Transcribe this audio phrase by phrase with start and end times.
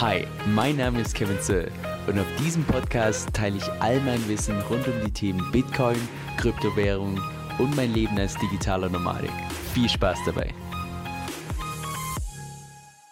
[0.00, 1.70] Hi, mein Name ist Kevin Zöll
[2.06, 5.98] und auf diesem Podcast teile ich all mein Wissen rund um die Themen Bitcoin,
[6.38, 7.20] Kryptowährung
[7.58, 9.30] und mein Leben als digitaler Nomadik.
[9.74, 10.54] Viel Spaß dabei!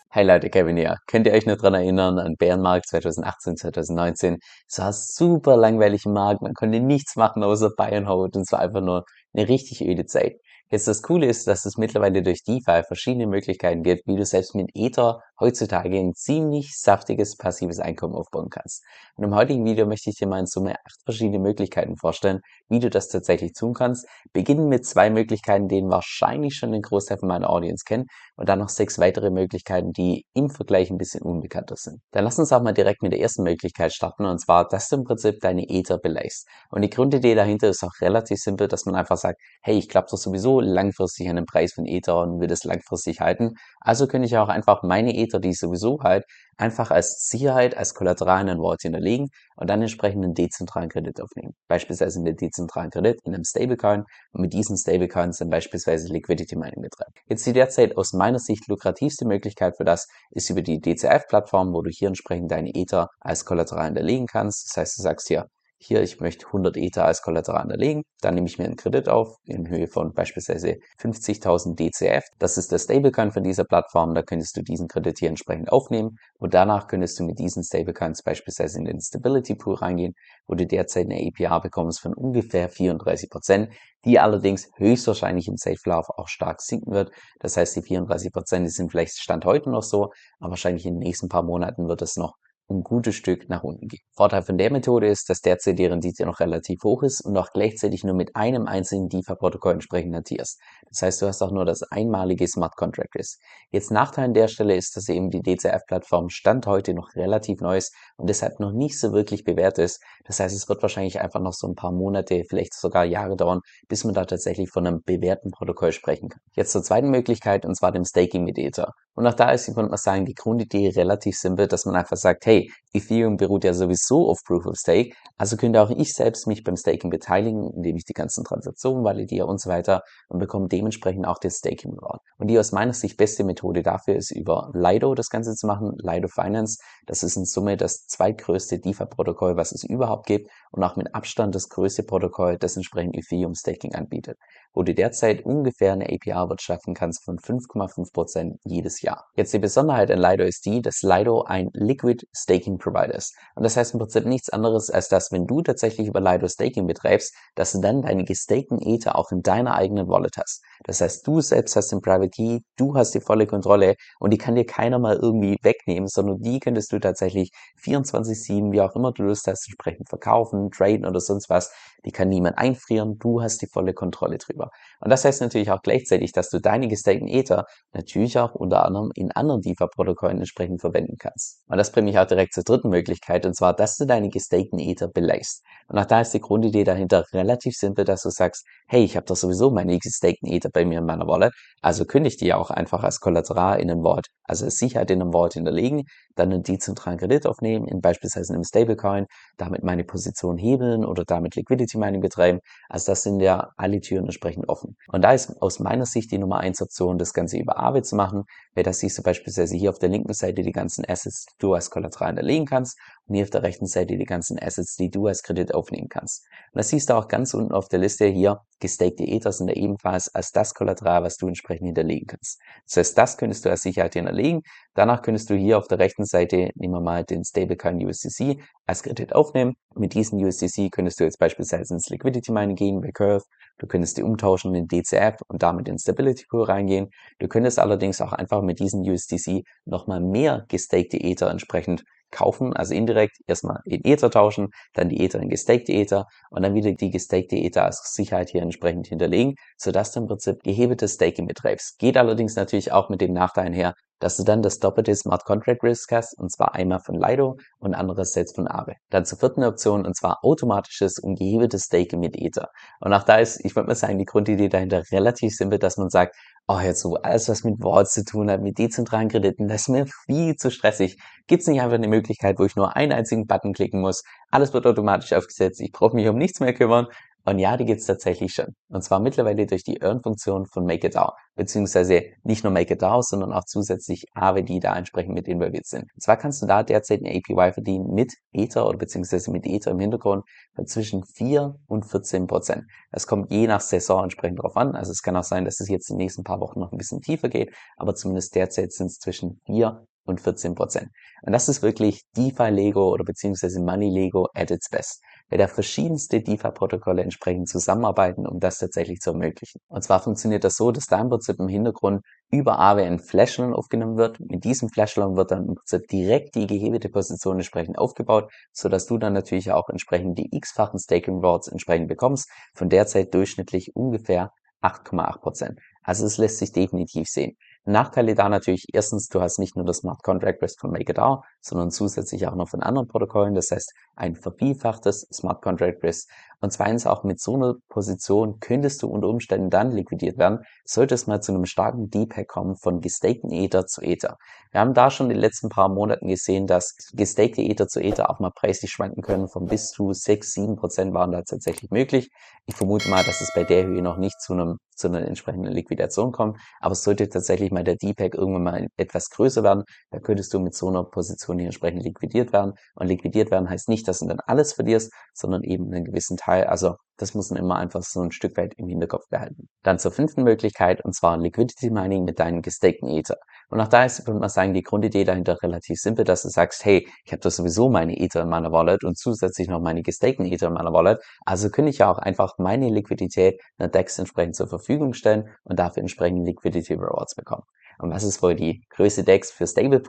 [0.09, 0.96] Hey Leute, Kevin hier.
[1.06, 4.38] Könnt ihr euch noch dran erinnern an Bärenmarkt 2018, 2019?
[4.66, 8.60] Es war super langweilig im Markt, man konnte nichts machen außer Hold und es war
[8.60, 10.36] einfach nur eine richtig öde Zeit.
[10.71, 14.54] Jetzt das Coole ist, dass es mittlerweile durch DeFi verschiedene Möglichkeiten gibt, wie du selbst
[14.54, 18.84] mit Ether heutzutage ein ziemlich saftiges passives Einkommen aufbauen kannst.
[19.16, 22.80] Und im heutigen Video möchte ich dir mal in Summe acht verschiedene Möglichkeiten vorstellen, wie
[22.80, 24.07] du das tatsächlich tun kannst.
[24.34, 28.59] Beginnen mit zwei Möglichkeiten, denen wahrscheinlich schon ein Großteil von meiner Audience kennt und dann
[28.59, 32.02] noch sechs weitere Möglichkeiten, die im Vergleich ein bisschen unbekannter sind.
[32.10, 34.96] Dann lass uns auch mal direkt mit der ersten Möglichkeit starten und zwar, dass du
[34.96, 36.46] im Prinzip deine Ether beleichst.
[36.71, 40.09] Und die Grundidee dahinter ist auch relativ simpel, dass man einfach sagt, hey, ich glaube
[40.10, 43.55] doch sowieso langfristig an den Preis von Ether und will das langfristig halten.
[43.80, 46.25] Also könnte ich auch einfach meine Ether, die ich sowieso halt,
[46.59, 51.21] einfach als Sicherheit, als Kollateral in ein Wallet hinterlegen und dann entsprechend einen dezentralen Kredit
[51.21, 51.55] aufnehmen.
[51.69, 56.82] Beispielsweise einen dezentralen Kredit in einem Stablecoin und mit diesen Stablecoins dann beispielsweise Liquidity Mining
[56.82, 57.13] betreiben.
[57.29, 61.82] Jetzt die derzeit aus meiner Sicht lukrativste Möglichkeit für das ist über die DCF-Plattform, wo
[61.82, 64.69] du hier entsprechend deine Ether als Kollateral hinterlegen kannst.
[64.69, 65.47] Das heißt, du sagst hier,
[65.80, 69.36] hier, ich möchte 100 Ether als Kollateral hinterlegen, dann nehme ich mir einen Kredit auf
[69.44, 72.24] in Höhe von beispielsweise 50.000 DCF.
[72.38, 76.16] Das ist der Stablecoin von dieser Plattform, da könntest du diesen Kredit hier entsprechend aufnehmen
[76.38, 80.14] und danach könntest du mit diesen Stablecoins beispielsweise in den Stability Pool reingehen,
[80.48, 83.72] wo du derzeit eine APR bekommst von ungefähr 34 Prozent,
[84.04, 87.12] die allerdings höchstwahrscheinlich im Safe Lauf auch stark sinken wird.
[87.38, 90.94] Das heißt, die 34 Prozent, die sind vielleicht Stand heute noch so, aber wahrscheinlich in
[90.94, 92.34] den nächsten paar Monaten wird es noch
[92.70, 94.02] ein gutes Stück nach unten geht.
[94.14, 97.50] Vorteil von der Methode ist, dass derzeit die Rendite noch relativ hoch ist und auch
[97.52, 100.60] gleichzeitig nur mit einem einzigen DeFi-Protokoll entsprechend notierst.
[100.88, 103.41] Das heißt, du hast auch nur das einmalige Smart Contract Risk.
[103.70, 107.78] Jetzt Nachteil an der Stelle ist, dass eben die DCF-Plattform Stand heute noch relativ neu
[107.78, 110.03] ist und deshalb noch nicht so wirklich bewährt ist.
[110.27, 113.60] Das heißt, es wird wahrscheinlich einfach noch so ein paar Monate, vielleicht sogar Jahre dauern,
[113.88, 116.41] bis man da tatsächlich von einem bewährten Protokoll sprechen kann.
[116.54, 118.92] Jetzt zur zweiten Möglichkeit und zwar dem Staking mit Ether.
[119.18, 122.46] Und auch da ist, würde mal sagen, die Grundidee relativ simpel, dass man einfach sagt,
[122.46, 126.62] hey, Ethereum beruht ja sowieso auf Proof of Stake, also könnte auch ich selbst mich
[126.62, 131.27] beim Staking beteiligen, indem ich die ganzen Transaktionen validiere und so weiter und bekomme dementsprechend
[131.27, 132.21] auch den Staking Reward.
[132.38, 135.97] Und die aus meiner Sicht beste Methode dafür ist über Lido das Ganze zu machen,
[135.98, 136.78] Lido Finance.
[137.06, 141.54] Das ist in Summe das zweitgrößte DeFi-Protokoll, was es überhaupt gibt und auch mit Abstand
[141.54, 144.38] das größte Protokoll, das entsprechend Ethereum Staking anbietet,
[144.72, 149.09] wo du derzeit ungefähr eine APR wirtschaften kannst von 5,5% jedes Jahr.
[149.09, 149.27] Jahr.
[149.34, 153.34] Jetzt die Besonderheit an Lido ist die, dass Lido ein Liquid Staking Provider ist.
[153.55, 156.87] Und das heißt im Prinzip nichts anderes, als dass wenn du tatsächlich über Lido Staking
[156.87, 160.62] betreibst, dass du dann deine gestakten Ether auch in deiner eigenen Wallet hast.
[160.84, 164.39] Das heißt, du selbst hast den Private Key, du hast die volle Kontrolle und die
[164.39, 167.50] kann dir keiner mal irgendwie wegnehmen, sondern die könntest du tatsächlich
[167.83, 171.72] 24-7, wie auch immer du Lust hast, entsprechend verkaufen, traden oder sonst was.
[172.04, 174.70] Die kann niemand einfrieren, du hast die volle Kontrolle drüber.
[175.00, 179.10] Und das heißt natürlich auch gleichzeitig, dass du deine gestakten Ether natürlich auch unter anderem
[179.14, 181.62] in anderen DeFi-Protokollen entsprechend verwenden kannst.
[181.66, 184.78] Und das bringt mich auch direkt zur dritten Möglichkeit, und zwar, dass du deine gestakten
[184.78, 185.64] Ether beleihst.
[185.88, 189.26] Und auch da ist die Grundidee dahinter relativ simpel, dass du sagst, hey, ich habe
[189.26, 192.70] doch sowieso meine gestakten Ether bei mir in meiner Wallet, also kündige ich die auch
[192.70, 196.04] einfach als Kollateral in ein Vault, also als Sicherheit in einem Vault hinterlegen,
[196.34, 199.26] dann einen dezentralen Kredit aufnehmen, in beispielsweise einem Stablecoin,
[199.56, 202.60] damit meine Position hebeln oder damit Liquidity Mining betreiben.
[202.88, 204.97] Also das sind ja alle Türen entsprechend offen.
[205.09, 208.16] Und da ist aus meiner Sicht die Nummer eins Option, das Ganze über Aave zu
[208.16, 208.44] machen,
[208.75, 211.75] weil das siehst du beispielsweise hier auf der linken Seite die ganzen Assets, die du
[211.75, 215.27] als Kollateral hinterlegen kannst und hier auf der rechten Seite die ganzen Assets, die du
[215.27, 216.44] als Kredit aufnehmen kannst.
[216.72, 220.34] Und das siehst du auch ganz unten auf der Liste hier, gestakte Ether sind ebenfalls
[220.34, 222.61] als das Kollateral, was du entsprechend hinterlegen kannst.
[222.87, 224.62] Das heißt, das könntest du als Sicherheit hinterlegen.
[224.94, 229.03] Danach könntest du hier auf der rechten Seite, nehmen wir mal den Stablecoin USDC als
[229.03, 229.75] Kredit aufnehmen.
[229.94, 233.44] Mit diesem USDC könntest du jetzt beispielsweise ins Liquidity Mining gehen bei Curve.
[233.78, 237.10] Du könntest die umtauschen in DCF und damit in Stability Pool reingehen.
[237.39, 242.95] Du könntest allerdings auch einfach mit diesem USDC nochmal mehr gestakte Ether entsprechend kaufen, also
[242.95, 247.10] indirekt erstmal in Ether tauschen, dann die Ether in gestakte Ether und dann wieder die
[247.10, 251.98] gestakte Ether als Sicherheit hier entsprechend hinterlegen, sodass du im Prinzip gehebeltes Staking betreibst.
[251.98, 255.82] Geht allerdings natürlich auch mit dem Nachteil her, dass du dann das doppelte Smart Contract
[255.82, 258.94] Risk hast, und zwar einmal von Lido und andererseits von Aave.
[259.11, 262.69] Dann zur vierten Option, und zwar automatisches und gehebeltes Staking mit Ether.
[263.00, 266.11] Und auch da ist, ich würde mal sagen, die Grundidee dahinter relativ simpel, dass man
[266.11, 266.37] sagt,
[266.69, 269.88] oh, jetzt so alles, was mit Vaults zu tun hat, mit dezentralen Krediten, das ist
[269.88, 271.19] mir viel zu stressig.
[271.47, 274.75] Gibt es nicht einfach eine Möglichkeit, wo ich nur einen einzigen Button klicken muss, alles
[274.75, 277.06] wird automatisch aufgesetzt, ich brauche mich um nichts mehr kümmern
[277.49, 278.75] Und ja, die gibt's tatsächlich schon.
[278.91, 284.27] Und zwar mittlerweile durch die Earn-Funktion von MakerDAO, beziehungsweise nicht nur MakerDAO, sondern auch zusätzlich
[284.35, 286.03] Aave, die da entsprechend mit involviert sind.
[286.15, 289.93] Und zwar kannst du da derzeit eine APY verdienen mit Ether oder beziehungsweise mit Ether
[289.93, 292.85] im Hintergrund von zwischen 4 und 14 Prozent.
[293.12, 294.95] Das kommt je nach Saison entsprechend drauf an.
[294.95, 296.99] Also es kann auch sein, dass es jetzt in den nächsten paar Wochen noch ein
[296.99, 301.09] bisschen tiefer geht, aber zumindest derzeit sind es zwischen 4 und 14 Prozent.
[301.43, 305.67] Und das ist wirklich DeFi Lego oder beziehungsweise Money Lego at its best weil da
[305.67, 309.81] verschiedenste DeFi-Protokolle entsprechend zusammenarbeiten, um das tatsächlich zu ermöglichen.
[309.89, 314.17] Und zwar funktioniert das so, dass da im Prinzip im Hintergrund über ein Flashloan aufgenommen
[314.17, 314.41] wird.
[314.41, 319.07] Mit diesem Flashloan wird dann im Prinzip direkt die gehebelte Position entsprechend aufgebaut, so dass
[319.07, 324.53] du dann natürlich auch entsprechend die x-fachen Staking Rewards entsprechend bekommst, von derzeit durchschnittlich ungefähr
[324.83, 325.81] 8,8 Prozent.
[326.03, 327.57] Also es lässt sich definitiv sehen.
[327.88, 331.90] Nachteile da natürlich, erstens, du hast nicht nur das Smart Contract Risk von MakerDAO, sondern
[331.90, 333.55] zusätzlich auch noch von anderen Protokollen.
[333.55, 336.29] Das heißt, ein vervielfachtes Smart Contract Risk.
[336.61, 341.15] Und zweitens auch mit so einer Position könntest du unter Umständen dann liquidiert werden, sollte
[341.15, 344.37] es mal zu einem starken Deepak kommen von gestakten Ether zu Ether.
[344.73, 348.31] Wir haben da schon in den letzten paar Monaten gesehen, dass gestakte Ether zu Ether
[348.31, 349.49] auch mal preislich schwanken können.
[349.49, 352.31] Von bis zu 6, 7 Prozent waren da tatsächlich möglich.
[352.67, 355.73] Ich vermute mal, dass es bei der Höhe noch nicht zu einem zu einer entsprechenden
[355.73, 356.57] Liquidation kommen.
[356.81, 360.75] Aber sollte tatsächlich mal der Deepak irgendwann mal etwas größer werden, dann könntest du mit
[360.75, 362.75] so einer Position hier entsprechend liquidiert werden.
[362.95, 366.65] Und liquidiert werden heißt nicht, dass du dann alles verlierst, sondern eben einen gewissen Teil.
[366.65, 369.69] Also das muss man immer einfach so ein Stück weit im Hinterkopf behalten.
[369.83, 373.37] Dann zur fünften Möglichkeit, und zwar Liquidity Mining mit deinen gestakten Ether.
[373.71, 376.85] Und auch da ist, würde man sagen, die Grundidee dahinter relativ simpel, dass du sagst,
[376.85, 380.47] hey, ich habe doch sowieso meine Ether in meiner Wallet und zusätzlich noch meine gestakten
[380.47, 381.19] Ether in meiner Wallet.
[381.45, 385.79] Also könnte ich ja auch einfach meine Liquidität einer DEX entsprechend zur Verfügung stellen und
[385.79, 387.65] dafür entsprechend Liquidity Rewards bekommen.
[387.99, 390.00] Und was ist wohl die größte DEX für Stable?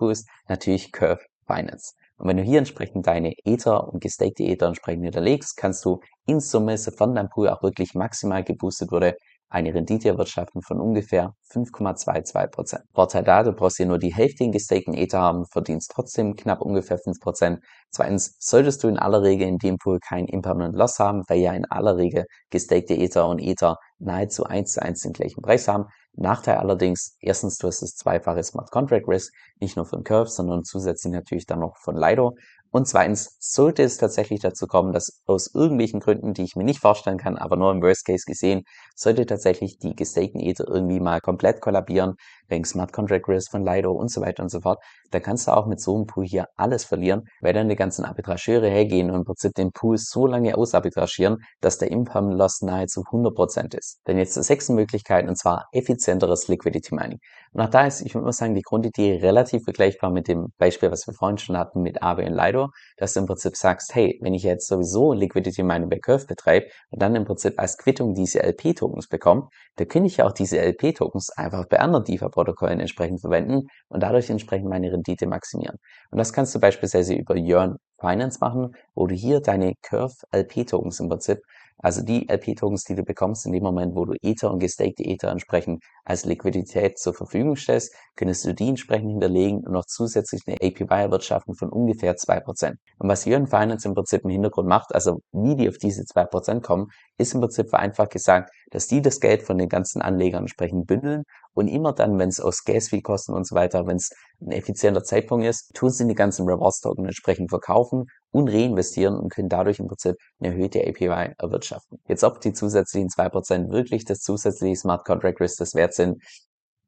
[0.48, 1.94] Natürlich Curve Finance.
[2.20, 6.42] Und wenn du hier entsprechend deine Ether und gestakte Ether entsprechend hinterlegst, kannst du in
[6.42, 9.16] Summe, sofern dein Pool auch wirklich maximal geboostet wurde,
[9.50, 12.82] eine Rendite erwirtschaften von ungefähr 5,22%.
[12.94, 16.62] Vorteil da, du brauchst hier nur die Hälfte in gestakten Ether haben, verdienst trotzdem knapp
[16.62, 17.58] ungefähr 5%.
[17.90, 21.54] Zweitens solltest du in aller Regel in dem Pool kein Impermanent Loss haben, weil ja
[21.54, 25.86] in aller Regel gestakte Ether und Ether nahezu eins zu eins den gleichen Preis haben.
[26.14, 30.64] Nachteil allerdings, erstens, du hast das zweifache Smart Contract Risk, nicht nur von Curve, sondern
[30.64, 32.36] zusätzlich natürlich dann noch von Lido.
[32.72, 36.80] Und zweitens, sollte es tatsächlich dazu kommen, dass aus irgendwelchen Gründen, die ich mir nicht
[36.80, 38.62] vorstellen kann, aber nur im Worst Case gesehen,
[38.96, 42.14] sollte tatsächlich die gestakten Ether irgendwie mal komplett kollabieren,
[42.48, 44.80] wegen Smart Contract Risk von Lido und so weiter und so fort,
[45.12, 48.06] dann kannst du auch mit so einem Pool hier alles verlieren, weil dann die ganzen
[48.06, 53.02] Arbitrageure hergehen und im Prinzip den Pool so lange ausarbitragieren, dass der Imperm Loss nahezu
[53.02, 54.00] 100% ist.
[54.08, 57.20] Denn jetzt zur sechsten Möglichkeit, und zwar effizienteres Liquidity Mining.
[57.52, 60.92] Und auch da ist, ich würde mal sagen, die Grundidee relativ vergleichbar mit dem Beispiel,
[60.92, 64.20] was wir vorhin schon hatten mit Aave und Lido, dass du im Prinzip sagst, hey,
[64.22, 68.14] wenn ich jetzt sowieso Liquidity Mining bei Curve betreibe und dann im Prinzip als Quittung
[68.14, 73.22] diese LP-Tokens bekomme, dann kann ich ja auch diese LP-Tokens einfach bei anderen DeFi-Protokollen entsprechend
[73.22, 75.78] verwenden und dadurch entsprechend meine Rendite maximieren.
[76.12, 81.00] Und das kannst du beispielsweise über Yearn Finance machen, wo du hier deine Curve LP-Tokens
[81.00, 81.40] im Prinzip
[81.82, 85.30] also die LP-Tokens, die du bekommst in dem Moment, wo du Ether und gestakte Ether
[85.30, 90.58] entsprechend als Liquidität zur Verfügung stellst, könntest du die entsprechend hinterlegen und noch zusätzlich eine
[90.58, 92.78] APY erwirtschaften von ungefähr zwei Prozent.
[92.98, 96.26] Und was Yearn Finance im Prinzip im Hintergrund macht, also wie die auf diese zwei
[96.26, 96.88] Prozent kommen,
[97.18, 101.24] ist im Prinzip vereinfacht gesagt, dass die das Geld von den ganzen Anlegern entsprechend bündeln
[101.54, 104.10] und immer dann, wenn es aus Gas-Fee-Kosten und so weiter, wenn es
[104.42, 109.50] ein effizienter Zeitpunkt ist, tun sie die ganzen Rewards-Token entsprechend verkaufen und reinvestieren und können
[109.50, 112.00] dadurch im Prinzip eine erhöhte APY erwirtschaften.
[112.08, 116.22] Jetzt ob die zusätzlichen zwei Prozent wirklich das zusätzliche Smart Contract Risk das wert sind,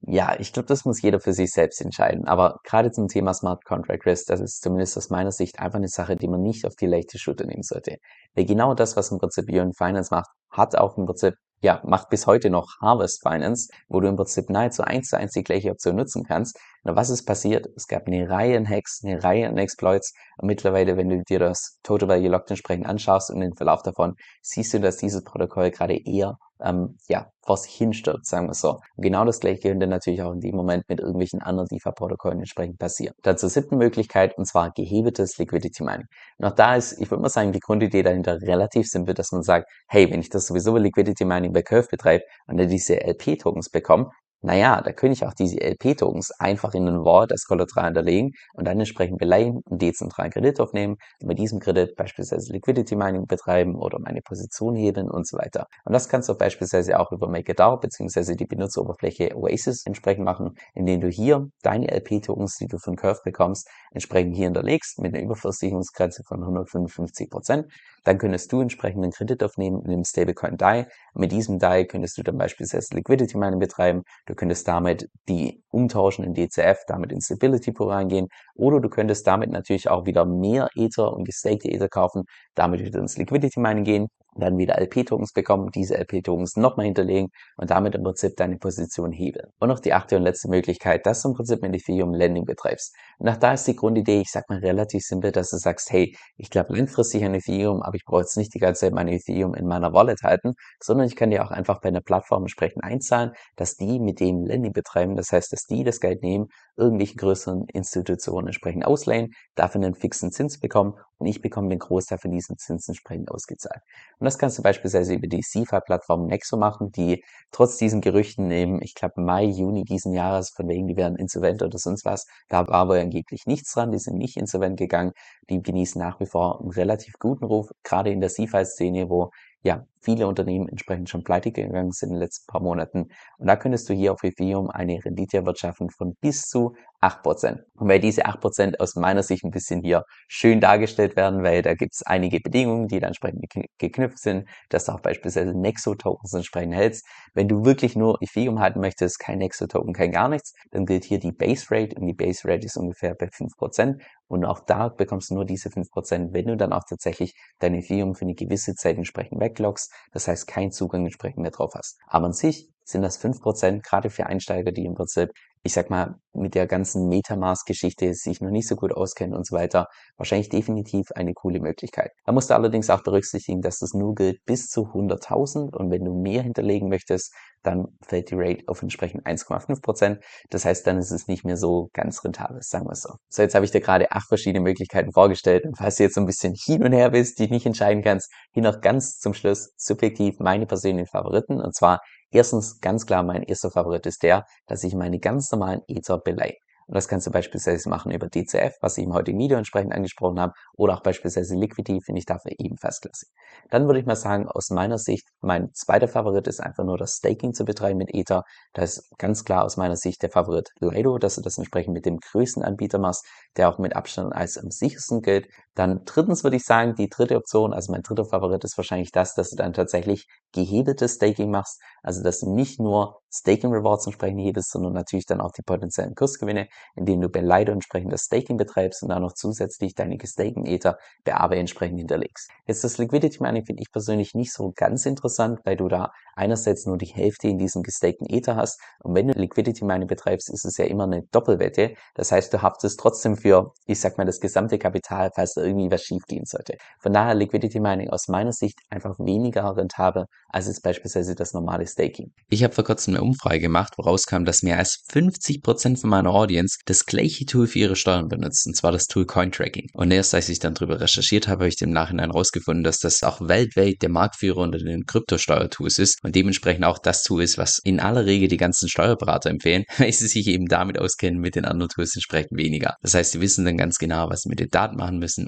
[0.04, 2.26] ja, ich glaube, das muss jeder für sich selbst entscheiden.
[2.26, 5.90] Aber gerade zum Thema Smart Contract Risk, das ist zumindest aus meiner Sicht einfach eine
[5.90, 7.98] Sache, die man nicht auf die leichte Schulter nehmen sollte.
[8.34, 12.10] Weil genau das, was im Prinzip Ion Finance macht, hat auch im Prinzip ja, macht
[12.10, 15.70] bis heute noch Harvest Finance, wo du im Prinzip nahezu eins zu eins die gleiche
[15.70, 16.58] Option nutzen kannst.
[16.84, 17.68] Und was ist passiert?
[17.76, 20.14] Es gab eine Reihe an Hacks, eine Reihe an Exploits.
[20.38, 24.16] Und mittlerweile, wenn du dir das Total Value Locked entsprechend anschaust und den Verlauf davon,
[24.42, 28.80] siehst du, dass dieses Protokoll gerade eher ähm, ja, vor sich hinstirbt, sagen wir so.
[28.96, 32.80] Und genau das gleiche könnte natürlich auch in dem Moment mit irgendwelchen anderen DeFi-Protokollen entsprechend
[32.80, 33.14] passieren.
[33.24, 36.06] Dann zur siebten Möglichkeit, und zwar gehebeltes Liquidity Mining.
[36.42, 39.68] Auch da ist, ich würde mal sagen, die Grundidee dahinter relativ simpel, dass man sagt,
[39.88, 44.12] hey, wenn ich das sowieso Liquidity Mining bei Curve betreibe und dann diese LP-Tokens bekomme,
[44.42, 48.66] naja, da könnte ich auch diese LP-Tokens einfach in einen Vault als Kollateral hinterlegen und
[48.66, 53.76] dann entsprechend beleihen, einen dezentralen Kredit aufnehmen und mit diesem Kredit beispielsweise Liquidity Mining betreiben
[53.76, 55.68] oder meine Position heben und so weiter.
[55.86, 58.36] Und das kannst du beispielsweise auch über MakerDAO bzw.
[58.36, 63.70] die Benutzeroberfläche Oasis entsprechend machen, indem du hier deine LP-Tokens, die du von Curve bekommst,
[63.92, 67.68] entsprechend hier hinterlegst mit einer Überversicherungsgrenze von 155 Prozent
[68.04, 70.88] dann könntest du entsprechend einen Kredit aufnehmen in dem Stablecoin DAI.
[71.14, 74.04] Mit diesem DAI könntest du dann beispielsweise Liquidity Mining betreiben.
[74.26, 78.28] Du könntest damit die umtauschen in DCF, damit in Stability Pool reingehen.
[78.56, 82.24] Oder du könntest damit natürlich auch wieder mehr Ether und gestakte Ether kaufen,
[82.56, 87.70] damit wieder ins Liquidity Mining gehen dann wieder LP-Tokens bekommen, diese LP-Tokens nochmal hinterlegen und
[87.70, 89.48] damit im Prinzip deine Position hebeln.
[89.60, 92.96] Und noch die achte und letzte Möglichkeit, dass du im Prinzip mit Ethereum Lending betreibst.
[93.18, 96.16] Und nach da ist die Grundidee, ich sag mal relativ simpel, dass du sagst, hey,
[96.38, 99.54] ich glaube langfristig an Ethereum, aber ich brauche jetzt nicht die ganze Zeit meine Ethereum
[99.54, 103.32] in meiner Wallet halten, sondern ich kann dir auch einfach bei einer Plattform entsprechend einzahlen,
[103.58, 106.48] dass die mit dem Lending betreiben, das heißt, dass die das Geld nehmen,
[106.78, 112.18] irgendwelche größeren Institutionen entsprechend ausleihen, dafür einen fixen Zins bekommen und ich bekomme den Großteil
[112.18, 113.82] von diesen Zinsen entsprechend ausgezahlt.
[114.20, 118.82] Und das kannst du beispielsweise über die CeFi-Plattform Nexo machen, die trotz diesen Gerüchten im,
[118.82, 122.68] ich glaube, Mai, Juni diesen Jahres, von wegen, die werden insolvent oder sonst was, da
[122.68, 125.12] war aber angeblich nichts dran, die sind nicht insolvent gegangen,
[125.50, 129.32] die genießen nach wie vor einen relativ guten Ruf, gerade in der CeFi-Szene, wo
[129.64, 133.08] ja, viele Unternehmen entsprechend schon pleite gegangen sind in den letzten paar Monaten.
[133.38, 137.60] Und da könntest du hier auf Ethereum eine Rendite erwirtschaften von bis zu 8%.
[137.76, 141.74] Und weil diese 8% aus meiner Sicht ein bisschen hier schön dargestellt werden, weil da
[141.74, 143.46] gibt es einige Bedingungen, die da entsprechend
[143.80, 147.06] geknüpft sind, dass du auch beispielsweise Nexo-Tokens entsprechend hältst.
[147.34, 151.20] Wenn du wirklich nur Ethereum halten möchtest, kein Nexo-Token, kein gar nichts, dann gilt hier
[151.20, 154.00] die Base Rate und die Base Rate ist ungefähr bei 5%.
[154.28, 158.16] Und auch da bekommst du nur diese 5%, wenn du dann auch tatsächlich dein Ethereum
[158.16, 161.98] für eine gewisse Zeit entsprechend wegloggst, das heißt keinen Zugang entsprechend mehr drauf hast.
[162.08, 165.32] Aber an sich sind das 5%, gerade für Einsteiger, die im Prinzip
[165.64, 169.56] ich sag mal, mit der ganzen Metamask-Geschichte sich noch nicht so gut auskennen und so
[169.56, 169.88] weiter,
[170.18, 172.12] wahrscheinlich definitiv eine coole Möglichkeit.
[172.26, 176.04] Da musst du allerdings auch berücksichtigen, dass das nur gilt bis zu 100.000 und wenn
[176.04, 180.18] du mehr hinterlegen möchtest, dann fällt die Rate auf entsprechend 1,5%.
[180.50, 183.16] Das heißt, dann ist es nicht mehr so ganz rentabel, sagen wir so.
[183.30, 186.22] So, jetzt habe ich dir gerade acht verschiedene Möglichkeiten vorgestellt und falls du jetzt so
[186.22, 189.74] ein bisschen hin und her bist, die nicht entscheiden kannst, hier noch ganz zum Schluss
[189.78, 194.84] subjektiv meine persönlichen Favoriten und zwar Erstens, ganz klar, mein erster Favorit ist der, dass
[194.84, 196.56] ich meine ganz normalen Ether beleihe.
[196.88, 200.42] Und das kannst du beispielsweise machen über DCF, was ich im heutigen Video entsprechend angesprochen
[200.42, 203.28] habe, oder auch beispielsweise Liquidity, finde ich dafür ebenfalls klasse.
[203.70, 207.14] Dann würde ich mal sagen, aus meiner Sicht, mein zweiter Favorit ist einfach nur das
[207.14, 208.44] Staking zu betreiben mit Ether.
[208.74, 212.06] Da ist ganz klar aus meiner Sicht der Favorit Lido, dass du das entsprechend mit
[212.06, 215.48] dem größten Anbieter machst, der auch mit Abstand als am sichersten gilt.
[215.76, 219.36] Dann drittens würde ich sagen, die dritte Option, also mein dritter Favorit ist wahrscheinlich das,
[219.36, 224.42] dass du dann tatsächlich gehebeltes Staking machst, also dass du nicht nur Staking Rewards entsprechend
[224.42, 228.58] hebelst, sondern natürlich dann auch die potenziellen Kursgewinne, indem du bei Lido entsprechend das Staking
[228.58, 232.50] betreibst und dann noch zusätzlich deine gestaken Ether bei Aave entsprechend hinterlegst.
[232.68, 236.86] Jetzt das Liquidity Mining finde ich persönlich nicht so ganz interessant, weil du da einerseits
[236.86, 240.66] nur die Hälfte in diesem gestakten Ether hast und wenn du Liquidity Mining betreibst, ist
[240.66, 241.96] es ja immer eine Doppelwette.
[242.16, 246.04] Das heißt, du haftest trotzdem für, ich sag mal, das gesamte Kapital, falls irgendwie was
[246.04, 246.76] schief gehen sollte.
[247.00, 251.88] Von daher Liquidity Mining aus meiner Sicht einfach weniger rentabel als jetzt beispielsweise das normale
[251.88, 252.32] Staking.
[252.50, 256.32] Ich habe vor kurzem eine Umfrage gemacht, woraus kam, dass mehr als 50% von meiner
[256.32, 259.88] Audience das gleiche Tool für ihre Steuern benutzt, und zwar das Tool Cointracking.
[259.94, 263.22] Und erst als ich dann darüber recherchiert habe, habe ich im Nachhinein herausgefunden, dass das
[263.22, 267.80] auch weltweit der Marktführer unter den Kryptosteuertools ist und dementsprechend auch das Tool ist, was
[267.84, 271.66] in aller Regel die ganzen Steuerberater empfehlen, weil sie sich eben damit auskennen, mit den
[271.66, 272.96] anderen Tools entsprechend weniger.
[273.02, 275.48] Das heißt, sie wissen dann ganz genau, was sie mit den Daten machen müssen